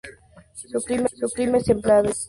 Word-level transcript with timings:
Su 0.55 0.81
clima 1.37 1.57
es 1.59 1.65
templado 1.65 2.09
y 2.09 2.13
sano. 2.13 2.13